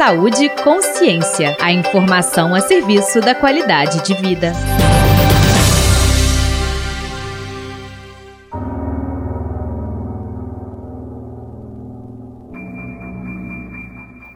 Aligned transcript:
Saúde 0.00 0.48
Consciência. 0.64 1.54
A 1.60 1.70
informação 1.70 2.54
a 2.54 2.62
serviço 2.62 3.20
da 3.20 3.34
qualidade 3.34 4.02
de 4.02 4.14
vida. 4.14 4.54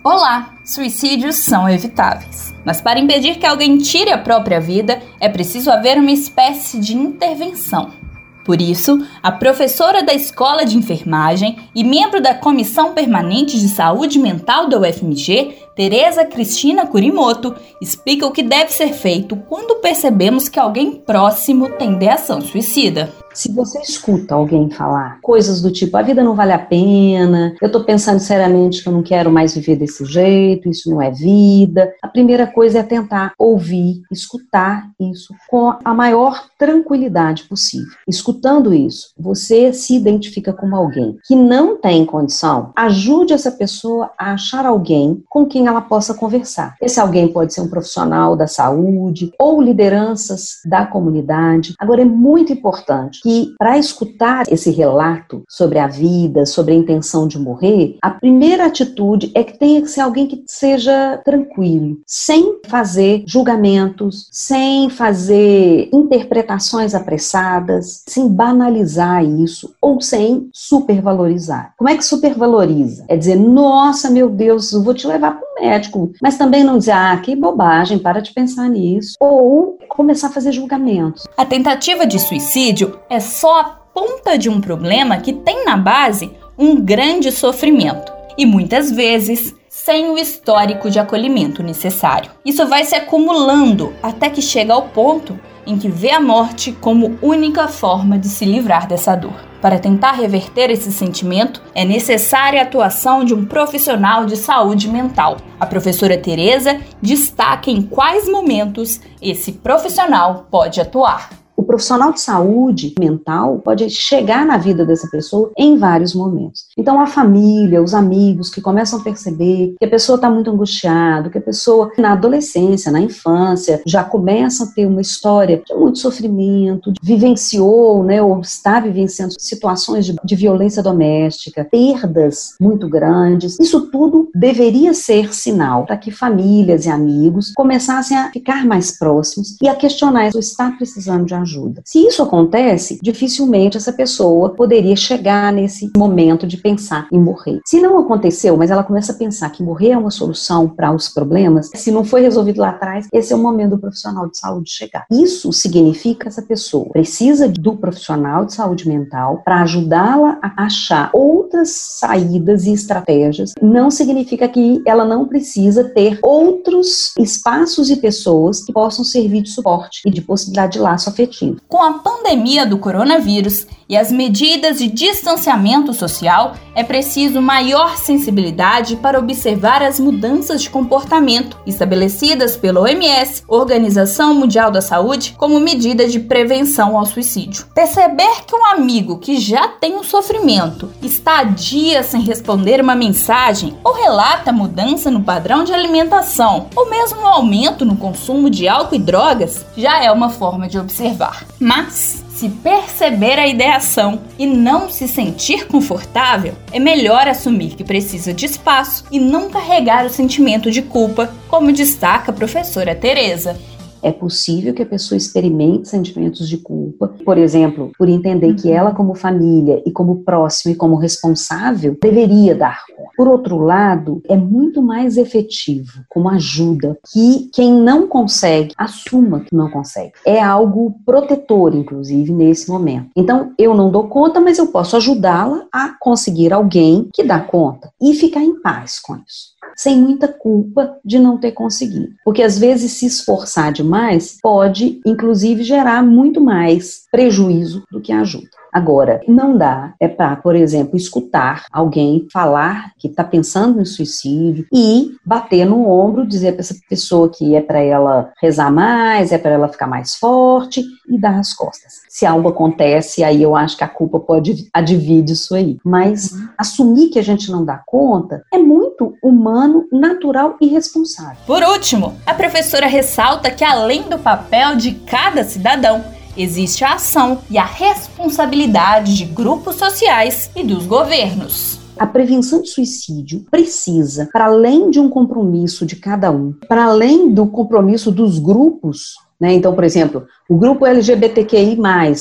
Olá! 0.04 0.54
Suicídios 0.66 1.36
são 1.36 1.66
evitáveis. 1.66 2.52
Mas 2.62 2.82
para 2.82 3.00
impedir 3.00 3.38
que 3.38 3.46
alguém 3.46 3.78
tire 3.78 4.12
a 4.12 4.18
própria 4.18 4.60
vida, 4.60 5.00
é 5.18 5.30
preciso 5.30 5.70
haver 5.70 5.96
uma 5.96 6.12
espécie 6.12 6.78
de 6.78 6.94
intervenção. 6.94 8.03
Por 8.44 8.60
isso, 8.60 8.98
a 9.22 9.32
professora 9.32 10.02
da 10.02 10.12
Escola 10.12 10.66
de 10.66 10.76
Enfermagem 10.76 11.56
e 11.74 11.82
membro 11.82 12.20
da 12.20 12.34
Comissão 12.34 12.92
Permanente 12.92 13.58
de 13.58 13.68
Saúde 13.68 14.18
Mental 14.18 14.68
da 14.68 14.78
UFMG, 14.78 15.56
Tereza 15.74 16.24
Cristina 16.26 16.86
Kurimoto, 16.86 17.54
explica 17.80 18.26
o 18.26 18.30
que 18.30 18.42
deve 18.42 18.70
ser 18.70 18.92
feito 18.92 19.34
quando 19.48 19.80
percebemos 19.80 20.48
que 20.48 20.60
alguém 20.60 20.92
próximo 20.92 21.70
tem 21.70 21.94
ideação 21.94 22.40
suicida. 22.42 23.10
Se 23.34 23.52
você 23.52 23.80
escuta 23.80 24.36
alguém 24.36 24.70
falar 24.70 25.18
coisas 25.20 25.60
do 25.60 25.72
tipo, 25.72 25.96
a 25.96 26.02
vida 26.02 26.22
não 26.22 26.36
vale 26.36 26.52
a 26.52 26.58
pena, 26.58 27.52
eu 27.60 27.70
tô 27.70 27.82
pensando 27.82 28.20
seriamente 28.20 28.80
que 28.80 28.88
eu 28.88 28.92
não 28.92 29.02
quero 29.02 29.30
mais 29.30 29.54
viver 29.54 29.74
desse 29.74 30.04
jeito, 30.04 30.68
isso 30.68 30.88
não 30.88 31.02
é 31.02 31.10
vida, 31.10 31.92
a 32.00 32.06
primeira 32.06 32.46
coisa 32.46 32.78
é 32.78 32.82
tentar 32.84 33.32
ouvir, 33.36 34.02
escutar 34.10 34.88
isso 35.00 35.34
com 35.48 35.74
a 35.84 35.92
maior 35.92 36.44
tranquilidade 36.56 37.44
possível. 37.44 37.92
Escutando 38.06 38.72
isso, 38.72 39.08
você 39.18 39.72
se 39.72 39.96
identifica 39.96 40.52
como 40.52 40.76
alguém 40.76 41.18
que 41.26 41.34
não 41.34 41.76
tem 41.76 42.06
condição, 42.06 42.70
ajude 42.76 43.32
essa 43.32 43.50
pessoa 43.50 44.12
a 44.16 44.32
achar 44.32 44.64
alguém 44.64 45.24
com 45.28 45.44
quem 45.44 45.66
ela 45.66 45.80
possa 45.80 46.14
conversar. 46.14 46.76
Esse 46.80 47.00
alguém 47.00 47.26
pode 47.26 47.52
ser 47.52 47.62
um 47.62 47.68
profissional 47.68 48.36
da 48.36 48.46
saúde 48.46 49.32
ou 49.40 49.60
lideranças 49.60 50.60
da 50.64 50.86
comunidade. 50.86 51.74
Agora, 51.80 52.02
é 52.02 52.04
muito 52.04 52.52
importante 52.52 53.23
que 53.24 53.54
para 53.58 53.78
escutar 53.78 54.44
esse 54.52 54.70
relato 54.70 55.44
sobre 55.48 55.78
a 55.78 55.86
vida, 55.86 56.44
sobre 56.44 56.74
a 56.74 56.76
intenção 56.76 57.26
de 57.26 57.38
morrer, 57.38 57.96
a 58.02 58.10
primeira 58.10 58.66
atitude 58.66 59.32
é 59.34 59.42
que 59.42 59.58
tenha 59.58 59.80
que 59.80 59.88
ser 59.88 60.02
alguém 60.02 60.26
que 60.26 60.44
seja 60.46 61.18
tranquilo, 61.24 61.96
sem 62.06 62.58
fazer 62.66 63.24
julgamentos, 63.26 64.28
sem 64.30 64.90
fazer 64.90 65.88
interpretações 65.90 66.94
apressadas, 66.94 68.04
sem 68.06 68.28
banalizar 68.28 69.24
isso 69.24 69.74
ou 69.80 70.02
sem 70.02 70.50
supervalorizar. 70.52 71.72
Como 71.78 71.88
é 71.88 71.96
que 71.96 72.04
supervaloriza? 72.04 73.06
É 73.08 73.16
dizer, 73.16 73.36
nossa, 73.36 74.10
meu 74.10 74.28
Deus, 74.28 74.70
eu 74.70 74.82
vou 74.82 74.92
te 74.92 75.06
levar 75.06 75.40
para 75.40 75.53
o 75.64 75.68
médico, 75.68 76.12
mas 76.22 76.36
também 76.36 76.62
não 76.62 76.78
dizer, 76.78 76.92
ah, 76.92 77.16
que 77.22 77.34
bobagem, 77.34 77.98
para 77.98 78.20
de 78.20 78.32
pensar 78.32 78.68
nisso. 78.68 79.16
Ou 79.20 79.78
começar 79.88 80.28
a 80.28 80.32
fazer 80.32 80.52
julgamentos. 80.52 81.26
A 81.36 81.44
tentativa 81.44 82.06
de 82.06 82.18
suicídio 82.18 82.98
é 83.08 83.20
só 83.20 83.60
a 83.60 83.64
ponta 83.64 84.36
de 84.36 84.48
um 84.48 84.60
problema 84.60 85.18
que 85.18 85.32
tem 85.32 85.64
na 85.64 85.76
base 85.76 86.30
um 86.58 86.80
grande 86.80 87.30
sofrimento 87.30 88.12
e 88.36 88.44
muitas 88.44 88.90
vezes 88.90 89.54
sem 89.68 90.08
o 90.10 90.18
histórico 90.18 90.90
de 90.90 90.98
acolhimento 90.98 91.62
necessário. 91.62 92.30
Isso 92.44 92.66
vai 92.66 92.84
se 92.84 92.94
acumulando 92.94 93.92
até 94.02 94.30
que 94.30 94.40
chega 94.40 94.72
ao 94.72 94.82
ponto 94.82 95.38
em 95.66 95.78
que 95.78 95.88
vê 95.88 96.10
a 96.10 96.20
morte 96.20 96.72
como 96.72 97.18
única 97.22 97.68
forma 97.68 98.18
de 98.18 98.28
se 98.28 98.44
livrar 98.44 98.86
dessa 98.86 99.14
dor. 99.14 99.34
Para 99.60 99.78
tentar 99.78 100.12
reverter 100.12 100.70
esse 100.70 100.92
sentimento, 100.92 101.62
é 101.74 101.84
necessária 101.84 102.60
a 102.60 102.64
atuação 102.64 103.24
de 103.24 103.32
um 103.32 103.46
profissional 103.46 104.26
de 104.26 104.36
saúde 104.36 104.88
mental. 104.88 105.38
A 105.58 105.64
professora 105.64 106.18
Teresa 106.18 106.80
destaca 107.00 107.70
em 107.70 107.80
quais 107.80 108.28
momentos 108.28 109.00
esse 109.22 109.52
profissional 109.52 110.46
pode 110.50 110.80
atuar. 110.80 111.43
O 111.56 111.62
profissional 111.62 112.12
de 112.12 112.20
saúde 112.20 112.94
mental 112.98 113.60
pode 113.64 113.88
chegar 113.88 114.44
na 114.44 114.56
vida 114.56 114.84
dessa 114.84 115.08
pessoa 115.08 115.52
em 115.56 115.78
vários 115.78 116.14
momentos. 116.14 116.66
Então, 116.76 117.00
a 117.00 117.06
família, 117.06 117.82
os 117.82 117.94
amigos 117.94 118.50
que 118.50 118.60
começam 118.60 118.98
a 118.98 119.02
perceber 119.02 119.74
que 119.78 119.84
a 119.84 119.90
pessoa 119.90 120.16
está 120.16 120.28
muito 120.28 120.50
angustiada, 120.50 121.30
que 121.30 121.38
a 121.38 121.42
pessoa 121.42 121.90
na 121.96 122.12
adolescência, 122.12 122.90
na 122.90 123.00
infância, 123.00 123.80
já 123.86 124.02
começa 124.02 124.64
a 124.64 124.66
ter 124.66 124.86
uma 124.86 125.00
história 125.00 125.62
de 125.64 125.74
muito 125.74 125.98
sofrimento, 125.98 126.92
vivenciou, 127.02 128.02
né, 128.02 128.20
ou 128.20 128.40
está 128.40 128.80
vivenciando 128.80 129.34
situações 129.38 130.06
de, 130.06 130.16
de 130.24 130.36
violência 130.36 130.82
doméstica, 130.82 131.64
perdas 131.70 132.54
muito 132.60 132.88
grandes. 132.88 133.58
Isso 133.60 133.90
tudo 133.90 134.28
deveria 134.34 134.92
ser 134.92 135.32
sinal 135.32 135.86
para 135.86 135.96
que 135.96 136.10
famílias 136.10 136.86
e 136.86 136.90
amigos 136.90 137.52
começassem 137.54 138.16
a 138.16 138.30
ficar 138.30 138.66
mais 138.66 138.98
próximos 138.98 139.56
e 139.62 139.68
a 139.68 139.74
questionar: 139.74 140.32
se 140.32 140.38
está 140.38 140.70
precisando 140.72 141.26
de 141.26 141.34
ajuda. 141.34 141.43
Se 141.84 141.98
isso 142.06 142.22
acontece, 142.22 142.98
dificilmente 143.02 143.76
essa 143.76 143.92
pessoa 143.92 144.50
poderia 144.50 144.96
chegar 144.96 145.52
nesse 145.52 145.90
momento 145.96 146.46
de 146.46 146.56
pensar 146.56 147.08
em 147.12 147.18
morrer. 147.18 147.60
Se 147.66 147.80
não 147.80 147.98
aconteceu, 147.98 148.56
mas 148.56 148.70
ela 148.70 148.84
começa 148.84 149.12
a 149.12 149.16
pensar 149.16 149.50
que 149.50 149.62
morrer 149.62 149.90
é 149.90 149.98
uma 149.98 150.10
solução 150.10 150.68
para 150.68 150.92
os 150.92 151.08
problemas, 151.08 151.70
se 151.74 151.90
não 151.90 152.04
foi 152.04 152.22
resolvido 152.22 152.60
lá 152.60 152.70
atrás, 152.70 153.06
esse 153.12 153.32
é 153.32 153.36
o 153.36 153.38
momento 153.38 153.70
do 153.70 153.78
profissional 153.78 154.28
de 154.28 154.38
saúde 154.38 154.70
chegar. 154.70 155.04
Isso 155.10 155.52
significa 155.52 156.24
que 156.24 156.28
essa 156.28 156.42
pessoa 156.42 156.90
precisa 156.90 157.48
do 157.48 157.76
profissional 157.76 158.44
de 158.44 158.54
saúde 158.54 158.88
mental 158.88 159.42
para 159.44 159.62
ajudá-la 159.62 160.38
a 160.42 160.64
achar 160.64 161.10
outras 161.12 161.70
saídas 161.70 162.64
e 162.66 162.72
estratégias. 162.72 163.52
Não 163.60 163.90
significa 163.90 164.48
que 164.48 164.82
ela 164.86 165.04
não 165.04 165.26
precisa 165.26 165.84
ter 165.84 166.18
outros 166.22 167.12
espaços 167.18 167.90
e 167.90 167.96
pessoas 167.96 168.62
que 168.64 168.72
possam 168.72 169.04
servir 169.04 169.42
de 169.42 169.50
suporte 169.50 170.00
e 170.06 170.10
de 170.10 170.22
possibilidade 170.22 170.74
de 170.74 170.78
laço 170.78 171.08
afetivo 171.08 171.33
com 171.68 171.82
a 171.82 171.94
pandemia 171.94 172.66
do 172.66 172.78
coronavírus 172.78 173.66
e 173.88 173.96
as 173.96 174.10
medidas 174.10 174.78
de 174.78 174.88
distanciamento 174.88 175.92
social, 175.92 176.54
é 176.74 176.82
preciso 176.82 177.40
maior 177.40 177.96
sensibilidade 177.96 178.96
para 178.96 179.18
observar 179.18 179.82
as 179.82 180.00
mudanças 180.00 180.62
de 180.62 180.70
comportamento 180.70 181.58
estabelecidas 181.66 182.56
pela 182.56 182.80
OMS, 182.80 183.42
Organização 183.46 184.34
Mundial 184.34 184.70
da 184.70 184.80
Saúde, 184.80 185.34
como 185.36 185.60
medida 185.60 186.08
de 186.08 186.18
prevenção 186.18 186.96
ao 186.96 187.06
suicídio. 187.06 187.66
Perceber 187.74 188.44
que 188.46 188.56
um 188.56 188.64
amigo 188.64 189.18
que 189.18 189.38
já 189.38 189.68
tem 189.68 189.96
um 189.96 190.02
sofrimento 190.02 190.90
está 191.02 191.40
há 191.40 191.44
dias 191.44 192.06
sem 192.06 192.20
responder 192.22 192.80
uma 192.80 192.94
mensagem 192.94 193.76
ou 193.82 193.92
relata 193.92 194.52
mudança 194.52 195.10
no 195.10 195.22
padrão 195.22 195.64
de 195.64 195.72
alimentação 195.72 196.68
ou 196.74 196.88
mesmo 196.88 197.20
um 197.20 197.26
aumento 197.26 197.84
no 197.84 197.96
consumo 197.96 198.48
de 198.48 198.68
álcool 198.68 198.94
e 198.94 198.98
drogas 198.98 199.64
já 199.76 200.02
é 200.02 200.10
uma 200.10 200.30
forma 200.30 200.68
de 200.68 200.78
observar. 200.78 201.23
Mas 201.58 202.24
se 202.34 202.48
perceber 202.48 203.38
a 203.38 203.46
ideação 203.46 204.22
e 204.38 204.44
não 204.44 204.90
se 204.90 205.06
sentir 205.06 205.66
confortável, 205.66 206.54
é 206.72 206.80
melhor 206.80 207.28
assumir 207.28 207.76
que 207.76 207.84
precisa 207.84 208.34
de 208.34 208.46
espaço 208.46 209.04
e 209.10 209.20
não 209.20 209.48
carregar 209.48 210.04
o 210.04 210.10
sentimento 210.10 210.70
de 210.70 210.82
culpa, 210.82 211.32
como 211.48 211.72
destaca 211.72 212.32
a 212.32 212.34
professora 212.34 212.94
Teresa. 212.94 213.56
É 214.04 214.12
possível 214.12 214.74
que 214.74 214.82
a 214.82 214.86
pessoa 214.86 215.16
experimente 215.16 215.88
sentimentos 215.88 216.46
de 216.46 216.58
culpa, 216.58 217.08
por 217.24 217.38
exemplo, 217.38 217.90
por 217.96 218.06
entender 218.06 218.52
que 218.52 218.70
ela, 218.70 218.92
como 218.92 219.14
família 219.14 219.82
e 219.86 219.90
como 219.90 220.22
próximo 220.22 220.74
e 220.74 220.76
como 220.76 220.96
responsável, 220.96 221.96
deveria 222.02 222.54
dar 222.54 222.84
conta. 222.94 223.10
Por 223.16 223.26
outro 223.26 223.56
lado, 223.56 224.20
é 224.28 224.36
muito 224.36 224.82
mais 224.82 225.16
efetivo, 225.16 226.04
como 226.10 226.28
ajuda, 226.28 226.98
que 227.10 227.48
quem 227.54 227.72
não 227.72 228.06
consegue 228.06 228.74
assuma 228.76 229.40
que 229.40 229.56
não 229.56 229.70
consegue. 229.70 230.12
É 230.26 230.38
algo 230.38 230.96
protetor, 231.06 231.74
inclusive, 231.74 232.30
nesse 232.30 232.68
momento. 232.68 233.08
Então, 233.16 233.54
eu 233.58 233.74
não 233.74 233.90
dou 233.90 234.06
conta, 234.08 234.38
mas 234.38 234.58
eu 234.58 234.66
posso 234.66 234.98
ajudá-la 234.98 235.64
a 235.72 235.94
conseguir 235.98 236.52
alguém 236.52 237.08
que 237.10 237.24
dá 237.24 237.40
conta 237.40 237.90
e 238.02 238.12
ficar 238.12 238.42
em 238.42 238.60
paz 238.60 239.00
com 239.00 239.14
isso 239.14 239.54
sem 239.76 239.98
muita 239.98 240.28
culpa 240.28 240.96
de 241.04 241.18
não 241.18 241.38
ter 241.38 241.52
conseguido. 241.52 242.14
Porque 242.24 242.42
às 242.42 242.58
vezes 242.58 242.92
se 242.92 243.06
esforçar 243.06 243.72
demais 243.72 244.38
pode, 244.42 245.00
inclusive, 245.04 245.62
gerar 245.62 246.02
muito 246.02 246.40
mais 246.40 247.04
prejuízo 247.10 247.84
do 247.90 248.00
que 248.00 248.12
ajuda. 248.12 248.48
Agora, 248.74 249.20
não 249.28 249.56
dá 249.56 249.94
é 250.00 250.08
para, 250.08 250.34
por 250.34 250.56
exemplo, 250.56 250.96
escutar 250.96 251.66
alguém 251.72 252.26
falar 252.32 252.90
que 252.98 253.06
está 253.06 253.22
pensando 253.22 253.80
em 253.80 253.84
suicídio 253.84 254.66
e 254.72 255.12
bater 255.24 255.64
no 255.64 255.88
ombro, 255.88 256.26
dizer 256.26 256.52
para 256.52 256.60
essa 256.62 256.74
pessoa 256.88 257.28
que 257.28 257.54
é 257.54 257.60
para 257.60 257.78
ela 257.78 258.32
rezar 258.42 258.72
mais, 258.72 259.30
é 259.30 259.38
para 259.38 259.52
ela 259.52 259.68
ficar 259.68 259.86
mais 259.86 260.16
forte 260.16 260.82
e 261.08 261.16
dar 261.16 261.38
as 261.38 261.54
costas. 261.54 262.02
Se 262.08 262.26
algo 262.26 262.48
acontece, 262.48 263.22
aí 263.22 263.42
eu 263.42 263.54
acho 263.54 263.76
que 263.76 263.84
a 263.84 263.88
culpa 263.88 264.18
pode 264.18 264.68
advir 264.72 265.22
disso 265.22 265.54
aí. 265.54 265.78
Mas 265.84 266.32
uhum. 266.32 266.48
assumir 266.58 267.10
que 267.10 267.18
a 267.20 267.22
gente 267.22 267.52
não 267.52 267.64
dá 267.64 267.80
conta 267.86 268.42
é 268.52 268.58
muito 268.58 269.14
humano, 269.22 269.86
natural 269.92 270.56
e 270.60 270.66
responsável. 270.66 271.36
Por 271.46 271.62
último, 271.62 272.16
a 272.26 272.34
professora 272.34 272.86
ressalta 272.86 273.50
que 273.50 273.62
além 273.62 274.02
do 274.02 274.18
papel 274.18 274.74
de 274.74 274.92
cada 274.92 275.44
cidadão, 275.44 276.04
existe 276.36 276.84
a 276.84 276.94
ação 276.94 277.40
e 277.50 277.58
a 277.58 277.64
responsabilidade 277.64 279.16
de 279.16 279.24
grupos 279.24 279.76
sociais 279.76 280.50
e 280.54 280.62
dos 280.62 280.86
governos. 280.86 281.80
A 281.96 282.06
prevenção 282.06 282.60
de 282.60 282.68
suicídio 282.68 283.46
precisa, 283.50 284.28
para 284.32 284.46
além 284.46 284.90
de 284.90 284.98
um 284.98 285.08
compromisso 285.08 285.86
de 285.86 285.96
cada 285.96 286.30
um, 286.30 286.52
para 286.68 286.86
além 286.86 287.32
do 287.32 287.46
compromisso 287.46 288.10
dos 288.10 288.38
grupos 288.38 289.14
né? 289.40 289.52
Então, 289.52 289.74
por 289.74 289.84
exemplo, 289.84 290.26
o 290.48 290.56
grupo 290.56 290.86
LGBTQI, 290.86 291.76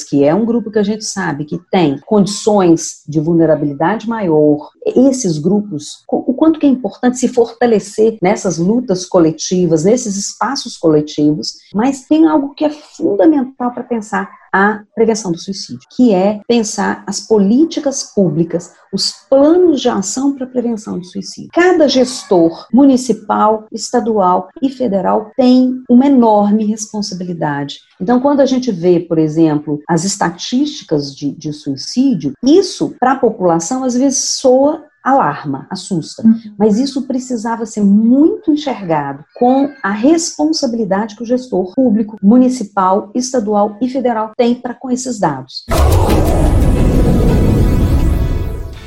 que 0.10 0.24
é 0.24 0.33
um 0.33 0.45
grupo 0.45 0.71
que 0.71 0.80
a 0.80 0.83
gente 0.83 1.04
sabe 1.06 1.45
que 1.45 1.60
tem 1.71 2.00
condições 2.06 3.04
de 3.07 3.19
vulnerabilidade 3.19 4.07
maior, 4.07 4.69
esses 4.86 5.38
grupos, 5.38 6.04
o 6.10 6.33
quanto 6.33 6.60
que 6.60 6.65
é 6.65 6.69
importante 6.69 7.18
se 7.18 7.27
fortalecer 7.27 8.18
nessas 8.21 8.57
lutas 8.57 9.06
coletivas, 9.06 9.83
nesses 9.83 10.15
espaços 10.15 10.77
coletivos, 10.77 11.54
mas 11.74 12.06
tem 12.07 12.27
algo 12.27 12.54
que 12.54 12.65
é 12.65 12.69
fundamental 12.69 13.71
para 13.71 13.83
pensar 13.83 14.30
a 14.53 14.83
prevenção 14.94 15.31
do 15.31 15.38
suicídio, 15.39 15.88
que 15.95 16.13
é 16.13 16.39
pensar 16.47 17.03
as 17.07 17.19
políticas 17.19 18.03
públicas, 18.13 18.71
os 18.94 19.11
planos 19.27 19.81
de 19.81 19.89
ação 19.89 20.35
para 20.35 20.45
a 20.45 20.50
prevenção 20.50 21.00
do 21.00 21.05
suicídio. 21.05 21.50
Cada 21.51 21.88
gestor 21.88 22.67
municipal, 22.71 23.65
estadual 23.71 24.50
e 24.61 24.69
federal 24.69 25.31
tem 25.35 25.81
uma 25.89 26.05
enorme 26.05 26.65
responsabilidade. 26.65 27.79
Então, 28.00 28.19
quando 28.19 28.41
a 28.41 28.45
gente 28.45 28.71
vê, 28.71 29.00
por 29.00 29.17
exemplo, 29.17 29.81
as 29.89 30.03
estatísticas 30.03 31.15
de, 31.15 31.31
de 31.31 31.51
suicídio, 31.51 32.33
isso 32.44 32.95
para 33.00 33.13
a 33.13 33.19
população 33.19 33.83
às 33.83 33.95
vezes 33.95 34.19
soa 34.19 34.85
alarma, 35.03 35.67
assusta. 35.69 36.25
Uhum. 36.25 36.53
Mas 36.57 36.79
isso 36.79 37.01
precisava 37.03 37.65
ser 37.65 37.81
muito 37.81 38.51
enxergado 38.51 39.25
com 39.35 39.69
a 39.83 39.91
responsabilidade 39.91 41.15
que 41.15 41.23
o 41.23 41.25
gestor 41.25 41.73
público, 41.75 42.17
municipal, 42.21 43.11
estadual 43.13 43.77
e 43.81 43.89
federal 43.89 44.31
tem 44.38 44.55
para 44.55 44.73
com 44.73 44.89
esses 44.89 45.19
dados. 45.19 45.65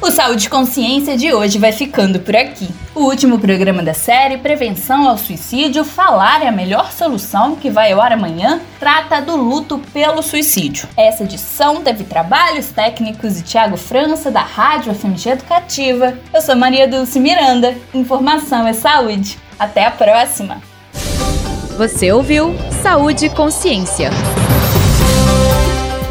O 0.07 0.11
Saúde 0.13 0.49
Consciência 0.49 1.17
de 1.17 1.35
hoje 1.35 1.59
vai 1.59 1.73
ficando 1.73 2.21
por 2.21 2.37
aqui. 2.37 2.69
O 2.95 3.01
último 3.01 3.41
programa 3.41 3.83
da 3.83 3.93
série 3.93 4.39
Prevenção 4.39 5.09
ao 5.09 5.19
Suicídio, 5.19 5.85
Falar 5.85 6.45
é 6.45 6.47
a 6.47 6.53
Melhor 6.53 6.93
Solução, 6.93 7.57
que 7.57 7.69
vai 7.69 7.91
ao 7.91 8.01
ar 8.01 8.13
amanhã, 8.13 8.61
trata 8.79 9.21
do 9.21 9.35
luto 9.35 9.81
pelo 9.93 10.23
suicídio. 10.23 10.89
Essa 10.97 11.25
edição 11.25 11.83
teve 11.83 12.05
trabalhos 12.05 12.69
técnicos 12.69 13.35
de 13.35 13.43
Tiago 13.43 13.77
França, 13.77 14.31
da 14.31 14.43
Rádio 14.43 14.95
FMG 14.95 15.31
Educativa. 15.31 16.17
Eu 16.33 16.41
sou 16.41 16.55
Maria 16.55 16.87
Dulce 16.87 17.19
Miranda. 17.19 17.75
Informação 17.93 18.65
é 18.65 18.73
saúde. 18.73 19.37
Até 19.59 19.87
a 19.87 19.91
próxima! 19.91 20.63
Você 21.77 22.13
ouviu 22.13 22.55
Saúde 22.81 23.27
e 23.27 23.29
Consciência 23.29 24.11